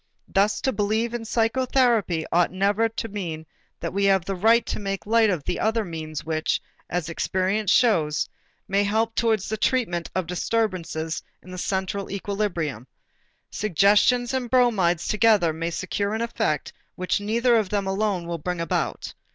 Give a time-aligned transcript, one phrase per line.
[0.27, 3.45] Thus to believe in psychotherapy ought never to mean
[3.79, 7.69] that we have a right to make light of the other means which, as experience
[7.69, 8.27] shows,
[8.67, 12.87] may help towards the treatment of disturbances in the central equilibrium.
[13.51, 18.59] Suggestions and bromides together may secure an effect which neither of them alone will bring
[18.59, 19.13] about.